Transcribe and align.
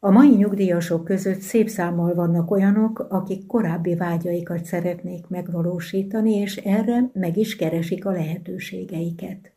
A 0.00 0.10
mai 0.10 0.34
nyugdíjasok 0.34 1.04
között 1.04 1.40
szép 1.40 1.68
számmal 1.68 2.14
vannak 2.14 2.50
olyanok, 2.50 2.98
akik 2.98 3.46
korábbi 3.46 3.94
vágyaikat 3.94 4.64
szeretnék 4.64 5.28
megvalósítani, 5.28 6.34
és 6.34 6.56
erre 6.56 7.10
meg 7.12 7.36
is 7.36 7.56
keresik 7.56 8.06
a 8.06 8.10
lehetőségeiket. 8.10 9.52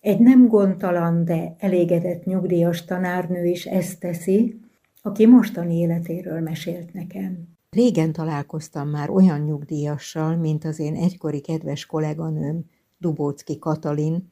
Egy 0.00 0.20
nem 0.20 0.48
gondtalan, 0.48 1.24
de 1.24 1.56
elégedett 1.58 2.24
nyugdíjas 2.24 2.84
tanárnő 2.84 3.44
is 3.44 3.66
ezt 3.66 4.00
teszi, 4.00 4.60
aki 5.02 5.26
mostani 5.26 5.78
életéről 5.78 6.40
mesélt 6.40 6.92
nekem. 6.92 7.48
Régen 7.70 8.12
találkoztam 8.12 8.88
már 8.88 9.10
olyan 9.10 9.40
nyugdíjassal, 9.40 10.36
mint 10.36 10.64
az 10.64 10.78
én 10.78 10.94
egykori 10.94 11.40
kedves 11.40 11.86
kolléganőm, 11.86 12.64
Dubócki 12.98 13.58
Katalin, 13.58 14.30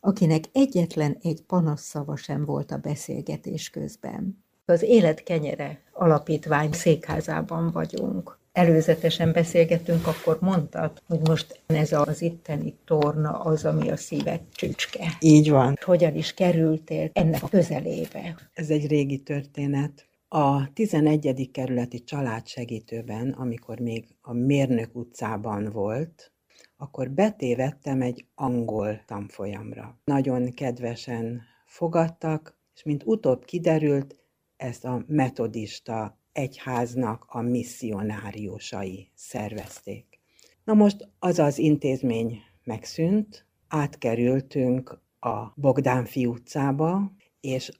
akinek 0.00 0.44
egyetlen 0.52 1.16
egy 1.22 1.44
szava 1.74 2.16
sem 2.16 2.44
volt 2.44 2.70
a 2.70 2.78
beszélgetés 2.78 3.70
közben. 3.70 4.46
Az 4.70 4.82
Élet 4.82 5.22
Kenyere 5.22 5.80
alapítvány 5.92 6.72
székházában 6.72 7.70
vagyunk. 7.70 8.38
Előzetesen 8.52 9.32
beszélgetünk, 9.32 10.06
akkor 10.06 10.38
mondtad, 10.40 11.02
hogy 11.06 11.18
most 11.28 11.60
ez 11.66 11.92
az 11.92 12.22
itteni 12.22 12.74
torna 12.84 13.30
az, 13.30 13.64
ami 13.64 13.90
a 13.90 13.96
szíved 13.96 14.40
csücske. 14.52 15.16
Így 15.20 15.50
van. 15.50 15.78
Hogyan 15.84 16.14
is 16.14 16.34
kerültél 16.34 17.10
ennek 17.12 17.42
a 17.42 17.48
közelébe? 17.48 18.36
Ez 18.52 18.70
egy 18.70 18.86
régi 18.86 19.22
történet. 19.22 20.06
A 20.28 20.72
11. 20.72 21.50
kerületi 21.52 22.04
családsegítőben, 22.04 23.30
amikor 23.30 23.78
még 23.78 24.04
a 24.20 24.32
Mérnök 24.32 24.96
utcában 24.96 25.70
volt, 25.72 26.32
akkor 26.76 27.10
betévettem 27.10 28.02
egy 28.02 28.24
angol 28.34 29.00
tanfolyamra. 29.06 29.98
Nagyon 30.04 30.54
kedvesen 30.54 31.42
fogadtak, 31.66 32.56
és 32.74 32.82
mint 32.82 33.02
utóbb 33.06 33.44
kiderült, 33.44 34.17
ezt 34.58 34.84
a 34.84 35.04
metodista 35.06 36.18
egyháznak 36.32 37.24
a 37.28 37.40
misszionáriusai 37.40 39.10
szervezték. 39.14 40.20
Na 40.64 40.74
most 40.74 41.08
az 41.18 41.38
az 41.38 41.58
intézmény 41.58 42.42
megszűnt, 42.64 43.46
átkerültünk 43.68 45.00
a 45.20 45.52
Bogdánfi 45.54 46.26
utcába, 46.26 47.12
és 47.40 47.70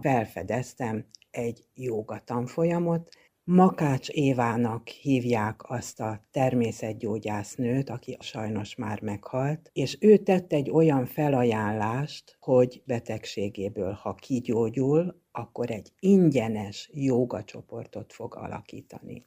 felfedeztem 0.00 1.04
egy 1.30 1.64
joga 1.74 2.20
tanfolyamot, 2.24 3.08
Makács 3.44 4.08
Évának 4.08 4.88
hívják 4.88 5.70
azt 5.70 6.00
a 6.00 6.20
természetgyógyásznőt, 6.30 7.90
aki 7.90 8.16
sajnos 8.20 8.74
már 8.74 9.00
meghalt, 9.00 9.70
és 9.72 9.96
ő 10.00 10.16
tett 10.16 10.52
egy 10.52 10.70
olyan 10.70 11.06
felajánlást, 11.06 12.36
hogy 12.40 12.82
betegségéből, 12.86 13.92
ha 13.92 14.14
kigyógyul, 14.14 15.21
akkor 15.32 15.70
egy 15.70 15.92
ingyenes 15.98 16.90
jogacsoportot 16.92 18.12
fog 18.12 18.34
alakítani. 18.36 19.26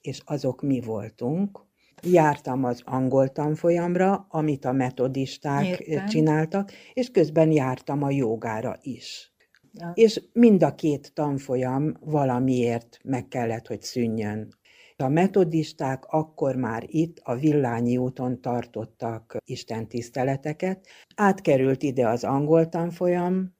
És 0.00 0.20
azok 0.24 0.62
mi 0.62 0.80
voltunk. 0.80 1.64
Jártam 2.02 2.64
az 2.64 2.82
angol 2.84 3.28
tanfolyamra, 3.28 4.26
amit 4.28 4.64
a 4.64 4.72
metodisták 4.72 5.78
Értem. 5.78 6.06
csináltak, 6.06 6.72
és 6.92 7.10
közben 7.10 7.50
jártam 7.50 8.02
a 8.02 8.10
jogára 8.10 8.78
is. 8.80 9.32
Ja. 9.72 9.90
És 9.94 10.22
mind 10.32 10.62
a 10.62 10.74
két 10.74 11.12
tanfolyam 11.14 11.92
valamiért 12.00 12.98
meg 13.04 13.28
kellett, 13.28 13.66
hogy 13.66 13.82
szűnjön. 13.82 14.48
A 14.96 15.08
metodisták 15.08 16.04
akkor 16.04 16.56
már 16.56 16.84
itt 16.86 17.18
a 17.22 17.34
Villányi 17.34 17.96
úton 17.96 18.40
tartottak 18.40 19.36
istentiszteleteket, 19.44 20.86
átkerült 21.14 21.82
ide 21.82 22.08
az 22.08 22.24
angol 22.24 22.68
tanfolyam, 22.68 23.54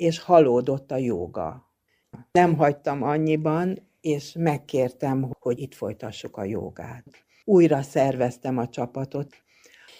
és 0.00 0.18
halódott 0.18 0.90
a 0.90 0.96
joga. 0.96 1.72
Nem 2.32 2.56
hagytam 2.56 3.02
annyiban, 3.02 3.88
és 4.00 4.34
megkértem, 4.38 5.30
hogy 5.38 5.58
itt 5.60 5.74
folytassuk 5.74 6.36
a 6.36 6.44
jogát. 6.44 7.04
Újra 7.44 7.82
szerveztem 7.82 8.58
a 8.58 8.68
csapatot, 8.68 9.34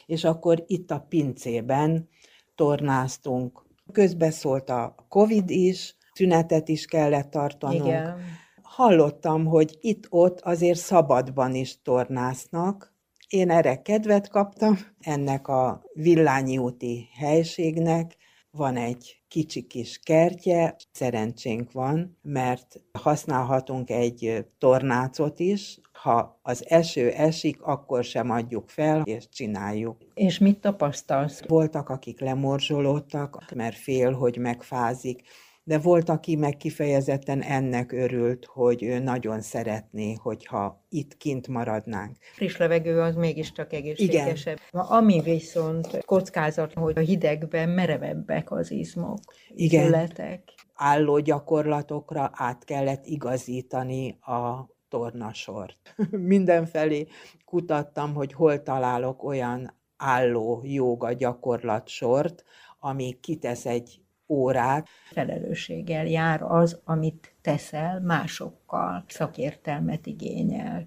és 0.06 0.24
akkor 0.24 0.64
itt 0.66 0.90
a 0.90 1.06
pincében 1.08 2.08
tornáztunk 2.54 3.66
Közbeszólt 3.92 4.70
a 4.70 4.94
Covid 5.08 5.50
is, 5.50 5.96
szünetet 6.12 6.68
is 6.68 6.84
kellett 6.86 7.30
tartanunk. 7.30 7.86
Igen. 7.86 8.20
Hallottam, 8.62 9.46
hogy 9.46 9.78
itt-ott 9.80 10.40
azért 10.40 10.78
szabadban 10.78 11.54
is 11.54 11.82
tornásznak. 11.82 12.94
Én 13.28 13.50
erre 13.50 13.82
kedvet 13.82 14.28
kaptam, 14.28 14.78
ennek 15.00 15.48
a 15.48 15.82
Villányi 15.92 16.58
úti 16.58 17.08
helységnek 17.14 18.18
van 18.50 18.76
egy 18.76 19.22
kicsi 19.28 19.66
kis 19.66 19.98
kertje, 19.98 20.76
szerencsénk 20.92 21.72
van, 21.72 22.18
mert 22.22 22.80
használhatunk 22.92 23.90
egy 23.90 24.46
tornácot 24.58 25.40
is, 25.40 25.78
ha 25.92 26.40
az 26.42 26.64
eső 26.68 27.10
esik, 27.10 27.62
akkor 27.62 28.04
sem 28.04 28.30
adjuk 28.30 28.68
fel, 28.68 29.02
és 29.04 29.28
csináljuk. 29.28 29.96
És 30.14 30.38
mit 30.38 30.60
tapasztalsz? 30.60 31.42
Voltak, 31.46 31.88
akik 31.88 32.20
lemorzsolódtak, 32.20 33.44
mert 33.54 33.76
fél, 33.76 34.12
hogy 34.12 34.36
megfázik, 34.36 35.22
de 35.70 35.78
volt, 35.78 36.08
aki 36.08 36.36
meg 36.36 36.56
kifejezetten 36.56 37.42
ennek 37.42 37.92
örült, 37.92 38.44
hogy 38.44 38.82
ő 38.82 38.98
nagyon 38.98 39.40
szeretné, 39.40 40.12
hogyha 40.12 40.84
itt 40.88 41.16
kint 41.16 41.48
maradnánk. 41.48 42.16
Friss 42.34 42.56
levegő 42.56 43.00
az 43.00 43.14
mégiscsak 43.14 43.72
egészségesebb. 43.72 44.58
Igen. 44.72 44.84
Ami 44.84 45.20
viszont 45.20 46.04
kockázat, 46.04 46.72
hogy 46.72 46.98
a 46.98 47.00
hidegben 47.00 47.68
merevebbek 47.68 48.50
az 48.50 48.70
izmok, 48.70 49.18
Igen. 49.54 49.84
Zületek. 49.84 50.54
Álló 50.74 51.18
gyakorlatokra 51.18 52.30
át 52.34 52.64
kellett 52.64 53.06
igazítani 53.06 54.18
a 54.20 54.68
tornasort. 54.88 55.94
Mindenfelé 56.34 57.06
kutattam, 57.44 58.14
hogy 58.14 58.32
hol 58.32 58.62
találok 58.62 59.24
olyan 59.24 59.74
álló 59.96 60.62
joga 60.64 61.12
gyakorlatsort, 61.12 62.44
ami 62.78 63.18
kitesz 63.20 63.66
egy 63.66 64.00
órát. 64.30 64.88
Felelősséggel 65.10 66.06
jár 66.06 66.42
az, 66.42 66.80
amit 66.84 67.34
teszel 67.40 68.00
másokkal, 68.00 69.04
szakértelmet 69.08 70.06
igényel. 70.06 70.86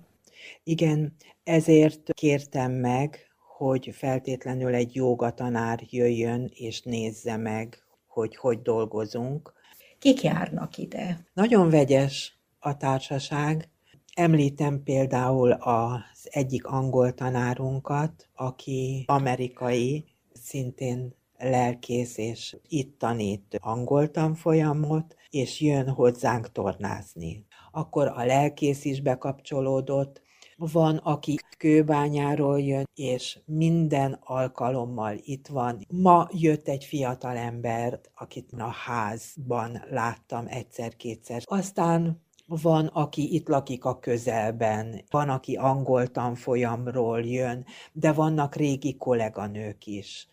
Igen, 0.64 1.16
ezért 1.44 2.14
kértem 2.14 2.72
meg, 2.72 3.20
hogy 3.58 3.90
feltétlenül 3.94 4.74
egy 4.74 4.96
jogatanár 4.96 5.80
jöjjön 5.90 6.52
és 6.53 6.82
nézze 6.82 7.38
meg, 7.38 7.78
hogy 8.08 8.36
hogy 8.36 8.62
dolgozunk. 8.62 9.53
Kik 10.00 10.24
járnak 10.24 10.78
ide? 10.78 11.28
Nagyon 11.34 11.70
vegyes 11.70 12.40
a 12.59 12.78
társaság. 12.78 13.70
Említem 14.16 14.84
például 14.84 15.52
az 15.52 16.28
egyik 16.30 16.66
angol 16.66 17.14
tanárunkat, 17.14 18.30
aki 18.34 19.03
amerikai, 19.08 20.06
szintén 20.34 21.16
lelkész, 21.44 22.18
és 22.18 22.58
itt 22.68 23.00
tanít 23.00 23.58
angol 23.62 24.12
tanfolyamot, 24.12 25.16
és 25.30 25.62
jön 25.62 25.90
hozzánk 25.90 26.52
tornázni. 26.52 27.46
Akkor 27.72 28.08
a 28.08 28.26
lelkész 28.26 28.86
is 28.86 29.02
bekapcsolódott, 29.02 30.22
van, 30.58 30.98
aki 30.98 31.40
kőbányáról 31.58 32.59
jön, 32.62 32.88
és 32.96 33.40
minden 33.46 34.20
alkalommal 34.24 35.16
itt 35.24 35.48
van. 35.48 35.86
Ma 35.90 36.30
jött 36.32 36.68
egy 36.68 36.84
fiatal 36.84 37.38
ember, 37.38 38.00
akit 38.16 38.52
a 38.58 38.72
házban 38.86 39.84
láttam 39.90 40.46
egyszer-kétszer. 40.48 41.42
Aztán 41.46 42.22
van, 42.48 42.86
aki 42.86 43.34
itt 43.34 43.48
lakik 43.48 43.86
a 43.86 44.00
közelben, 44.00 45.02
van, 45.09 45.30
aki 45.30 45.56
angol 45.56 46.08
tanfolyamról 46.08 47.22
jön, 47.22 47.66
de 47.92 48.12
vannak 48.12 48.56
régi 48.56 48.98
kolléganők 48.98 49.86
is. 49.86 50.28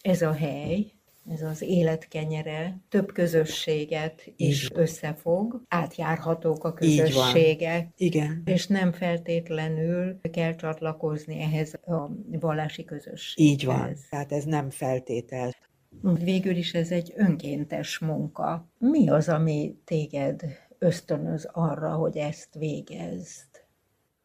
Ez 0.00 0.22
a 0.22 0.32
hely, 0.32 0.86
ez 1.30 1.42
az 1.42 1.62
életkenyere 1.62 2.80
több 2.88 3.12
közösséget 3.12 4.32
is 4.36 4.64
Így. 4.64 4.70
összefog, 4.74 5.62
átjárhatók 5.68 6.64
a 6.64 6.72
közösségek. 6.72 7.88
Igen. 7.96 8.42
És 8.44 8.66
nem 8.66 8.92
feltétlenül 8.92 10.20
kell 10.32 10.54
csatlakozni 10.54 11.40
ehhez 11.40 11.74
a 11.74 12.10
vallási 12.40 12.84
közösséghez. 12.84 13.52
Így 13.52 13.64
van, 13.64 13.96
tehát 14.10 14.32
ez 14.32 14.44
nem 14.44 14.70
feltétel. 14.70 15.54
Végül 16.00 16.56
is 16.56 16.74
ez 16.74 16.90
egy 16.90 17.12
önkéntes 17.16 17.98
munka. 17.98 18.68
Mi 18.78 19.08
az, 19.08 19.28
ami 19.28 19.76
téged 19.84 20.42
ösztönöz 20.78 21.48
arra, 21.52 21.94
hogy 21.94 22.16
ezt 22.16 22.54
végezd? 22.54 23.46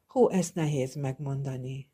Hú, 0.08 0.30
ezt 0.30 0.56
nehéz 0.56 0.96
megmondani. 0.96 1.88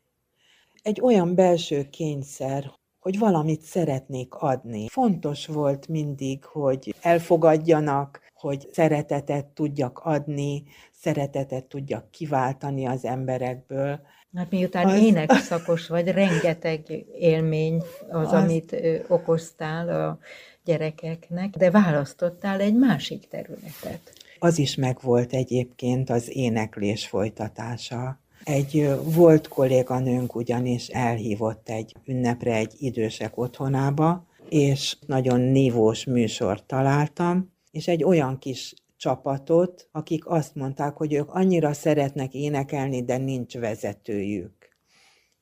Egy 0.82 1.00
olyan 1.00 1.34
belső 1.34 1.88
kényszer, 1.88 2.70
hogy 3.00 3.18
valamit 3.18 3.62
szeretnék 3.62 4.34
adni. 4.34 4.88
Fontos 4.88 5.46
volt 5.46 5.88
mindig, 5.88 6.44
hogy 6.44 6.94
elfogadjanak, 7.00 8.20
hogy 8.34 8.68
szeretetet 8.72 9.46
tudjak 9.46 9.98
adni, 9.98 10.62
szeretetet 10.92 11.64
tudjak 11.64 12.10
kiváltani 12.10 12.86
az 12.86 13.04
emberekből. 13.04 14.00
Hát 14.34 14.50
miután 14.50 14.86
az... 14.86 14.98
énekszakos 14.98 15.88
vagy, 15.88 16.08
rengeteg 16.08 17.04
élmény 17.18 17.82
az, 18.10 18.26
az, 18.26 18.32
amit 18.32 18.76
okoztál 19.08 19.88
a 19.88 20.18
gyerekeknek, 20.64 21.56
de 21.56 21.70
választottál 21.70 22.60
egy 22.60 22.74
másik 22.74 23.28
területet. 23.28 24.12
Az 24.38 24.58
is 24.58 24.74
megvolt 24.74 25.32
egyébként 25.32 26.10
az 26.10 26.36
éneklés 26.36 27.06
folytatása. 27.06 28.19
Egy 28.44 28.90
volt 29.04 29.48
kolléganőnk 29.48 30.34
ugyanis 30.34 30.86
elhívott 30.86 31.68
egy 31.68 31.94
ünnepre 32.04 32.54
egy 32.54 32.74
idősek 32.78 33.38
otthonába, 33.38 34.26
és 34.48 34.96
nagyon 35.06 35.40
nívós 35.40 36.04
műsort 36.04 36.64
találtam, 36.64 37.52
és 37.70 37.88
egy 37.88 38.04
olyan 38.04 38.38
kis 38.38 38.74
csapatot, 38.96 39.88
akik 39.92 40.26
azt 40.26 40.54
mondták, 40.54 40.96
hogy 40.96 41.12
ők 41.12 41.30
annyira 41.30 41.72
szeretnek 41.72 42.34
énekelni, 42.34 43.04
de 43.04 43.16
nincs 43.16 43.58
vezetőjük. 43.58 44.52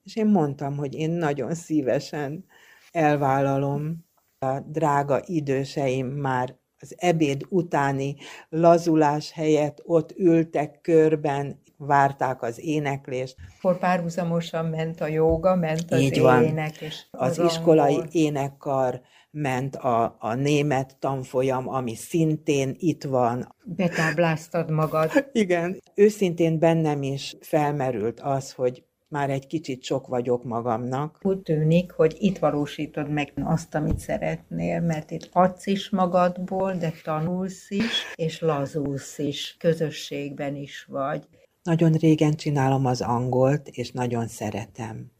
És 0.04 0.16
én 0.16 0.26
mondtam, 0.26 0.76
hogy 0.76 0.94
én 0.94 1.10
nagyon 1.10 1.54
szívesen 1.54 2.44
elvállalom. 2.92 4.06
A 4.38 4.60
drága 4.60 5.22
időseim 5.26 6.06
már 6.06 6.56
az 6.80 6.94
ebéd 6.96 7.46
utáni 7.48 8.16
lazulás 8.48 9.32
helyett 9.32 9.82
ott 9.84 10.12
ültek 10.16 10.80
körben, 10.80 11.60
várták 11.78 12.42
az 12.42 12.60
éneklést. 12.60 13.36
Akkor 13.58 13.78
párhuzamosan 13.78 14.64
ment 14.66 15.00
a 15.00 15.06
jóga, 15.06 15.54
ment 15.54 15.84
az 15.90 16.00
Így 16.00 16.20
van. 16.20 16.44
ének. 16.44 16.80
És 16.80 17.02
az, 17.10 17.38
az 17.38 17.44
iskolai 17.44 17.94
angol. 17.94 18.06
énekkar 18.12 19.00
ment 19.30 19.76
a, 19.76 20.16
a 20.18 20.34
német 20.34 20.96
tanfolyam, 20.98 21.68
ami 21.68 21.94
szintén 21.94 22.74
itt 22.78 23.04
van. 23.04 23.54
Betábláztad 23.64 24.70
magad. 24.70 25.10
Igen. 25.32 25.82
Őszintén 25.94 26.58
bennem 26.58 27.02
is 27.02 27.36
felmerült 27.40 28.20
az, 28.20 28.52
hogy 28.52 28.82
már 29.08 29.30
egy 29.30 29.46
kicsit 29.46 29.82
sok 29.82 30.06
vagyok 30.06 30.44
magamnak. 30.44 31.18
Úgy 31.22 31.38
tűnik, 31.38 31.92
hogy 31.92 32.16
itt 32.18 32.38
valósítod 32.38 33.10
meg 33.10 33.32
azt, 33.44 33.74
amit 33.74 33.98
szeretnél, 33.98 34.80
mert 34.80 35.10
itt 35.10 35.28
adsz 35.32 35.66
is 35.66 35.90
magadból, 35.90 36.72
de 36.72 36.92
tanulsz 37.04 37.70
is, 37.70 38.04
és 38.14 38.40
lazulsz 38.40 39.18
is, 39.18 39.56
közösségben 39.58 40.56
is 40.56 40.84
vagy. 40.88 41.26
Nagyon 41.68 41.92
régen 41.92 42.34
csinálom 42.34 42.86
az 42.86 43.00
angolt, 43.00 43.68
és 43.68 43.90
nagyon 43.90 44.28
szeretem. 44.28 45.10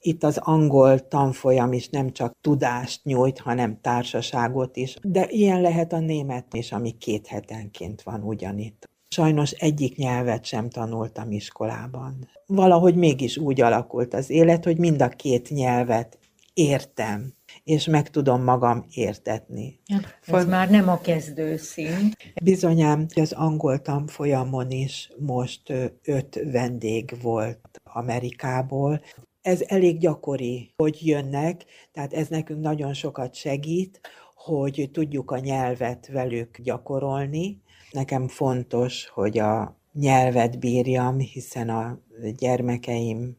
Itt 0.00 0.22
az 0.22 0.36
angol 0.36 1.08
tanfolyam 1.08 1.72
is 1.72 1.88
nem 1.88 2.12
csak 2.12 2.36
tudást 2.40 3.04
nyújt, 3.04 3.38
hanem 3.38 3.78
társaságot 3.80 4.76
is, 4.76 4.96
de 5.02 5.26
ilyen 5.28 5.60
lehet 5.60 5.92
a 5.92 5.98
német 5.98 6.54
is, 6.54 6.72
ami 6.72 6.90
két 6.90 7.26
hetenként 7.26 8.02
van 8.02 8.22
ugyanitt. 8.22 8.88
Sajnos 9.08 9.50
egyik 9.50 9.96
nyelvet 9.96 10.44
sem 10.44 10.68
tanultam 10.68 11.30
iskolában. 11.30 12.28
Valahogy 12.46 12.94
mégis 12.94 13.36
úgy 13.36 13.60
alakult 13.60 14.14
az 14.14 14.30
élet, 14.30 14.64
hogy 14.64 14.78
mind 14.78 15.02
a 15.02 15.08
két 15.08 15.50
nyelvet 15.50 16.18
értem, 16.54 17.34
és 17.64 17.86
meg 17.86 18.10
tudom 18.10 18.42
magam 18.42 18.84
értetni. 18.90 19.80
Ez 19.86 19.98
Fal... 20.20 20.44
már 20.44 20.70
nem 20.70 20.88
a 20.88 21.00
kezdő 21.00 21.56
szint. 21.56 22.16
Bizonyám, 22.42 23.06
az 23.14 23.32
angol 23.32 23.82
tanfolyamon 23.82 24.70
is 24.70 25.10
most 25.18 25.72
öt 26.04 26.40
vendég 26.52 27.14
volt 27.22 27.80
Amerikából. 27.82 29.02
Ez 29.42 29.62
elég 29.66 29.98
gyakori, 29.98 30.72
hogy 30.76 31.06
jönnek, 31.06 31.64
tehát 31.92 32.12
ez 32.12 32.28
nekünk 32.28 32.60
nagyon 32.60 32.94
sokat 32.94 33.34
segít, 33.34 34.00
hogy 34.34 34.88
tudjuk 34.92 35.30
a 35.30 35.38
nyelvet 35.38 36.08
velük 36.12 36.58
gyakorolni, 36.60 37.62
Nekem 37.94 38.28
fontos, 38.28 39.08
hogy 39.08 39.38
a 39.38 39.76
nyelvet 39.92 40.58
bírjam, 40.58 41.18
hiszen 41.18 41.68
a 41.68 41.98
gyermekeim, 42.36 43.36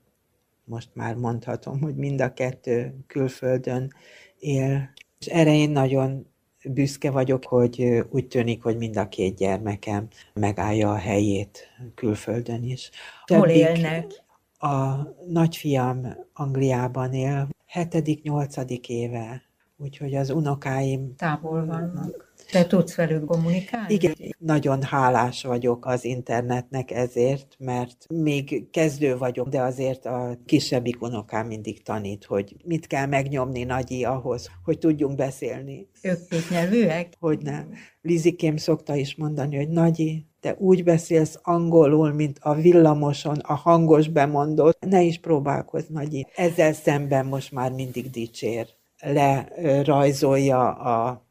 most 0.65 0.89
már 0.93 1.15
mondhatom, 1.15 1.81
hogy 1.81 1.95
mind 1.95 2.21
a 2.21 2.33
kettő 2.33 2.95
külföldön 3.07 3.93
él. 4.39 4.89
És 5.19 5.25
erre 5.27 5.55
én 5.55 5.69
nagyon 5.69 6.27
büszke 6.69 7.11
vagyok, 7.11 7.45
hogy 7.45 8.05
úgy 8.09 8.27
tűnik, 8.27 8.63
hogy 8.63 8.77
mind 8.77 8.97
a 8.97 9.07
két 9.07 9.35
gyermekem 9.35 10.07
megállja 10.33 10.91
a 10.91 10.95
helyét 10.97 11.67
külföldön 11.95 12.63
is. 12.63 12.89
Hol 13.25 13.47
élnek? 13.47 14.23
A 14.57 14.95
nagyfiam 15.27 16.07
Angliában 16.33 17.13
él, 17.13 17.47
hetedik, 17.65 18.21
nyolcadik 18.21 18.89
éve, 18.89 19.41
úgyhogy 19.77 20.15
az 20.15 20.29
unokáim... 20.29 21.15
Távol 21.15 21.65
vannak. 21.65 22.24
Te 22.51 22.65
tudsz 22.65 22.95
velük 22.95 23.25
kommunikálni? 23.25 23.93
Igen, 23.93 24.13
nagyon 24.37 24.83
hálás 24.83 25.43
vagyok 25.43 25.85
az 25.85 26.03
internetnek 26.05 26.91
ezért, 26.91 27.55
mert 27.59 28.05
még 28.09 28.69
kezdő 28.71 29.17
vagyok, 29.17 29.47
de 29.47 29.61
azért 29.61 30.05
a 30.05 30.37
kisebbik 30.45 31.01
unokám 31.01 31.47
mindig 31.47 31.83
tanít, 31.83 32.25
hogy 32.25 32.55
mit 32.63 32.87
kell 32.87 33.05
megnyomni 33.05 33.63
Nagyi 33.63 34.03
ahhoz, 34.03 34.49
hogy 34.63 34.77
tudjunk 34.77 35.15
beszélni. 35.15 35.87
Ők 36.01 36.27
kétnyelvűek? 36.29 37.13
Hogy 37.19 37.39
nem. 37.39 37.73
Lizikém 38.01 38.57
szokta 38.57 38.95
is 38.95 39.15
mondani, 39.15 39.55
hogy 39.55 39.69
Nagyi, 39.69 40.25
te 40.39 40.55
úgy 40.59 40.83
beszélsz 40.83 41.39
angolul, 41.43 42.13
mint 42.13 42.37
a 42.41 42.53
villamoson 42.53 43.37
a 43.37 43.53
hangos 43.53 44.07
bemondott. 44.07 44.85
Ne 44.85 45.01
is 45.01 45.19
próbálkozz, 45.19 45.87
Nagyi. 45.87 46.27
Ezzel 46.35 46.73
szemben 46.73 47.25
most 47.25 47.51
már 47.51 47.71
mindig 47.71 48.09
dicsér. 48.09 48.67
Lerajzolja 49.01 50.73
a 50.73 51.24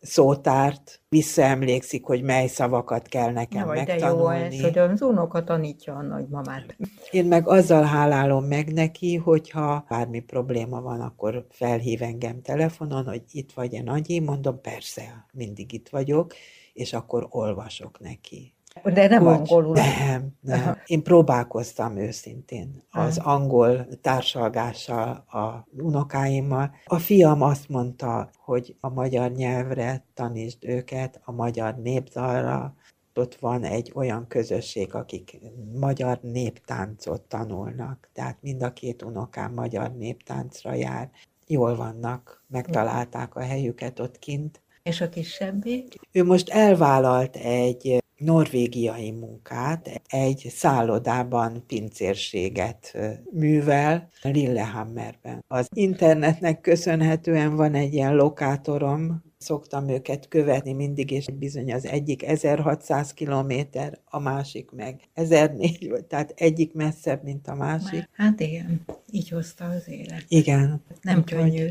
szótárt, 0.00 1.00
visszaemlékszik, 1.08 2.04
hogy 2.04 2.22
mely 2.22 2.46
szavakat 2.46 3.08
kell 3.08 3.32
nekem 3.32 3.66
Jaj, 3.66 3.76
megtanulni. 3.76 4.36
De 4.38 4.38
jó 4.38 4.46
ez, 4.46 4.60
hogy 4.60 4.78
az 4.78 5.02
unoka 5.02 5.44
tanítja 5.44 5.94
a 5.94 6.02
nagymamát. 6.02 6.76
Én 7.10 7.24
meg 7.24 7.48
azzal 7.48 7.82
hálálom 7.82 8.44
meg 8.44 8.72
neki, 8.72 9.16
hogyha 9.16 9.84
bármi 9.88 10.20
probléma 10.20 10.80
van, 10.80 11.00
akkor 11.00 11.46
felhív 11.50 12.02
engem 12.02 12.42
telefonon, 12.42 13.04
hogy 13.04 13.22
itt 13.30 13.52
vagy-e 13.52 13.82
Nagyi, 13.82 14.20
mondom, 14.20 14.60
persze, 14.60 15.26
mindig 15.32 15.72
itt 15.72 15.88
vagyok, 15.88 16.34
és 16.72 16.92
akkor 16.92 17.26
olvasok 17.30 18.00
neki. 18.00 18.54
De 18.84 19.08
nem 19.08 19.24
hogy, 19.24 19.34
angolul. 19.34 19.74
Nem, 19.74 20.28
nem. 20.40 20.76
Én 20.86 21.02
próbálkoztam 21.02 21.96
őszintén 21.96 22.82
az 22.90 23.18
angol 23.18 23.86
társalgással, 24.00 25.08
a 25.10 25.68
unokáimmal. 25.76 26.74
A 26.84 26.98
fiam 26.98 27.42
azt 27.42 27.68
mondta, 27.68 28.30
hogy 28.38 28.76
a 28.80 28.88
magyar 28.88 29.30
nyelvre 29.30 30.04
tanítsd 30.14 30.64
őket, 30.64 31.20
a 31.24 31.32
magyar 31.32 31.74
népdalra. 31.76 32.74
Ott 33.14 33.34
van 33.34 33.64
egy 33.64 33.92
olyan 33.94 34.26
közösség, 34.28 34.94
akik 34.94 35.40
magyar 35.80 36.18
néptáncot 36.22 37.22
tanulnak. 37.22 38.10
Tehát 38.12 38.38
mind 38.40 38.62
a 38.62 38.72
két 38.72 39.02
unokám 39.02 39.52
magyar 39.54 39.92
néptáncra 39.96 40.74
jár. 40.74 41.10
Jól 41.46 41.76
vannak, 41.76 42.44
megtalálták 42.48 43.34
a 43.34 43.40
helyüket 43.40 44.00
ott 44.00 44.18
kint. 44.18 44.62
És 44.82 45.00
a 45.00 45.08
kisebbik? 45.08 45.94
Ő 46.12 46.24
most 46.24 46.48
elvállalt 46.48 47.36
egy 47.36 48.02
norvégiai 48.20 49.10
munkát, 49.10 50.02
egy 50.08 50.46
szállodában 50.48 51.64
pincérséget 51.66 52.98
művel 53.32 54.08
Lillehammerben. 54.22 55.44
Az 55.48 55.68
internetnek 55.74 56.60
köszönhetően 56.60 57.56
van 57.56 57.74
egy 57.74 57.94
ilyen 57.94 58.14
lokátorom, 58.14 59.22
szoktam 59.38 59.88
őket 59.88 60.28
követni 60.28 60.72
mindig, 60.72 61.10
és 61.10 61.26
bizony 61.38 61.72
az 61.72 61.86
egyik 61.86 62.22
1600 62.22 63.14
kilométer, 63.14 63.98
a 64.04 64.18
másik 64.18 64.70
meg 64.70 65.00
1004, 65.14 66.04
tehát 66.08 66.32
egyik 66.36 66.74
messzebb, 66.74 67.22
mint 67.22 67.48
a 67.48 67.54
másik. 67.54 68.08
Hát 68.12 68.40
igen, 68.40 68.84
így 69.10 69.28
hozta 69.28 69.64
az 69.64 69.88
élet. 69.88 70.24
Igen. 70.28 70.82
Nem 71.00 71.24
könnyű. 71.24 71.66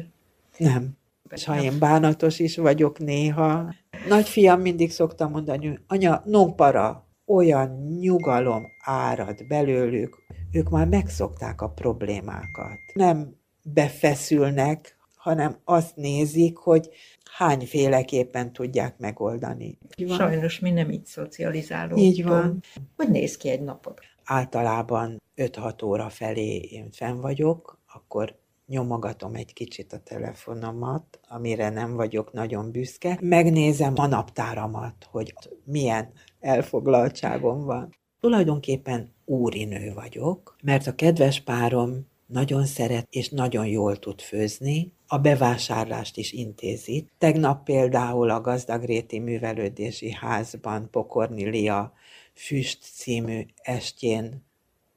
Nem. 0.57 0.97
És 1.29 1.45
ha 1.45 1.61
én 1.61 1.79
bánatos 1.79 2.39
is 2.39 2.57
vagyok 2.57 2.99
néha, 2.99 3.73
nagyfiam 4.07 4.61
mindig 4.61 4.91
szokta 4.91 5.27
mondani, 5.27 5.67
hogy 5.67 5.79
anya, 5.87 6.21
no 6.25 6.53
para, 6.53 7.07
olyan 7.25 7.97
nyugalom 7.99 8.65
árad 8.83 9.47
belőlük, 9.47 10.17
ők 10.51 10.69
már 10.69 10.87
megszokták 10.87 11.61
a 11.61 11.69
problémákat. 11.69 12.77
Nem 12.93 13.35
befeszülnek, 13.63 14.97
hanem 15.15 15.57
azt 15.63 15.95
nézik, 15.95 16.57
hogy 16.57 16.89
hányféleképpen 17.37 18.53
tudják 18.53 18.97
megoldani. 18.97 19.77
Sajnos 20.07 20.59
mi 20.59 20.71
nem 20.71 20.91
így 20.91 21.05
szocializálódtunk. 21.05 22.01
Így 22.01 22.23
van. 22.23 22.63
Hogy 22.95 23.09
néz 23.09 23.37
ki 23.37 23.49
egy 23.49 23.61
napod? 23.61 23.99
Általában 24.23 25.21
5-6 25.35 25.85
óra 25.85 26.09
felé 26.09 26.55
én 26.57 26.91
fenn 26.91 27.21
vagyok, 27.21 27.79
akkor 27.93 28.35
nyomogatom 28.69 29.35
egy 29.35 29.53
kicsit 29.53 29.93
a 29.93 29.99
telefonomat, 29.99 31.19
amire 31.27 31.69
nem 31.69 31.95
vagyok 31.95 32.33
nagyon 32.33 32.71
büszke, 32.71 33.17
megnézem 33.21 33.93
a 33.95 34.07
naptáramat, 34.07 35.07
hogy 35.11 35.33
milyen 35.63 36.11
elfoglaltságom 36.39 37.65
van. 37.65 37.95
Tulajdonképpen 38.19 39.13
úrinő 39.25 39.93
vagyok, 39.93 40.55
mert 40.63 40.87
a 40.87 40.95
kedves 40.95 41.41
párom 41.41 42.07
nagyon 42.25 42.65
szeret 42.65 43.07
és 43.09 43.29
nagyon 43.29 43.67
jól 43.67 43.97
tud 43.97 44.21
főzni, 44.21 44.93
a 45.07 45.17
bevásárlást 45.17 46.17
is 46.17 46.31
intézi. 46.31 47.07
Tegnap 47.17 47.63
például 47.63 48.29
a 48.29 48.41
Gazdagréti 48.41 49.19
Művelődési 49.19 50.11
Házban 50.11 50.89
Pokornilia 50.91 51.93
Füst 52.33 52.83
című 52.83 53.45
estjén 53.55 54.45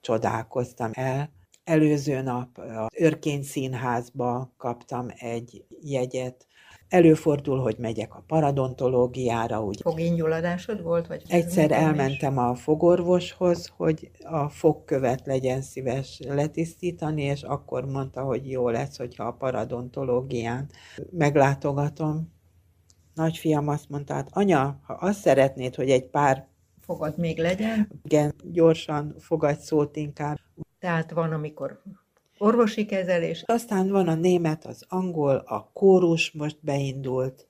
csodálkoztam 0.00 0.90
el, 0.94 1.30
Előző 1.64 2.20
nap 2.20 2.58
a 2.58 2.88
Örkény 2.96 3.42
Színházba 3.42 4.52
kaptam 4.56 5.06
egy 5.18 5.64
jegyet. 5.80 6.46
Előfordul, 6.88 7.60
hogy 7.60 7.76
megyek 7.78 8.14
a 8.14 8.24
paradontológiára. 8.26 9.64
Úgy. 9.64 9.80
Fogingyulladásod 9.80 10.82
volt? 10.82 11.06
Vagy 11.06 11.22
Egyszer 11.28 11.70
elmentem 11.70 12.38
a 12.38 12.54
fogorvoshoz, 12.54 13.72
hogy 13.76 14.10
a 14.22 14.48
fogkövet 14.48 15.26
legyen 15.26 15.62
szíves 15.62 16.20
letisztítani, 16.28 17.22
és 17.22 17.42
akkor 17.42 17.84
mondta, 17.84 18.22
hogy 18.22 18.50
jó 18.50 18.68
lesz, 18.68 18.96
hogyha 18.96 19.24
a 19.24 19.32
paradontológián 19.32 20.70
meglátogatom. 21.10 22.32
Nagyfiam 23.14 23.68
azt 23.68 23.88
mondta, 23.88 24.14
hát 24.14 24.28
anya, 24.32 24.80
ha 24.82 24.92
azt 24.92 25.20
szeretnéd, 25.20 25.74
hogy 25.74 25.90
egy 25.90 26.04
pár 26.04 26.46
fogad 26.80 27.18
még 27.18 27.38
legyen. 27.38 28.00
Igen, 28.04 28.34
gyorsan 28.44 29.14
fogadj 29.18 29.60
szót 29.62 29.96
inkább. 29.96 30.38
Tehát 30.82 31.10
van, 31.10 31.32
amikor 31.32 31.82
orvosi 32.38 32.86
kezelés. 32.86 33.42
Aztán 33.46 33.88
van 33.88 34.08
a 34.08 34.14
német, 34.14 34.64
az 34.64 34.84
angol, 34.88 35.36
a 35.36 35.70
kórus 35.72 36.30
most 36.30 36.56
beindult 36.60 37.48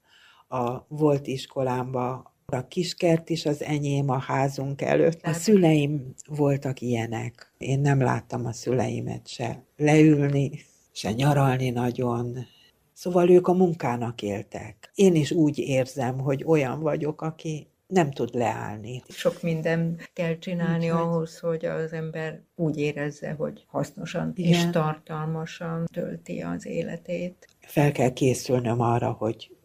a 0.49 0.87
volt 0.89 1.27
iskolámba, 1.27 2.35
a 2.47 2.67
kiskert 2.69 3.31
is 3.31 3.47
az 3.47 3.63
enyém 3.63 4.11
a 4.11 4.19
házunk 4.19 4.83
előtt. 4.83 5.21
A 5.23 5.33
szüleim 5.33 6.15
voltak 6.29 6.81
ilyenek. 6.81 7.53
Én 7.59 7.81
nem 7.81 8.01
láttam 8.01 8.47
a 8.47 8.53
szüleimet 8.53 9.29
se 9.29 9.65
leülni, 9.77 10.51
se 10.93 11.13
nyaralni 11.13 11.71
nagyon. 11.71 12.47
Szóval 12.93 13.31
ők 13.31 13.49
a 13.49 13.53
munkának 13.53 14.23
éltek. 14.23 14.91
Én 14.95 15.15
is 15.15 15.31
úgy 15.31 15.59
érzem, 15.59 16.21
hogy 16.21 16.45
olyan 16.47 16.81
vagyok, 16.81 17.23
aki 17.23 17.72
nem 17.93 18.11
tud 18.11 18.35
leállni. 18.35 19.03
Sok 19.09 19.43
minden 19.43 20.01
kell 20.13 20.39
csinálni 20.39 20.91
Úgyhogy... 20.91 21.01
ahhoz, 21.01 21.39
hogy 21.39 21.65
az 21.65 21.93
ember 21.93 22.43
úgy 22.55 22.79
érezze, 22.79 23.33
hogy 23.33 23.65
hasznosan 23.67 24.33
Igen. 24.35 24.51
és 24.51 24.71
tartalmasan 24.71 25.85
tölti 25.93 26.41
az 26.41 26.67
életét. 26.67 27.47
Fel 27.61 27.93
kell 27.93 28.13
készülnöm 28.13 28.81
arra, 28.81 29.11
hogy 29.11 29.57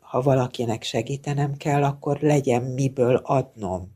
ha 0.00 0.20
valakinek 0.20 0.82
segítenem 0.82 1.56
kell, 1.56 1.84
akkor 1.84 2.18
legyen 2.20 2.62
miből 2.62 3.20
adnom. 3.24 3.94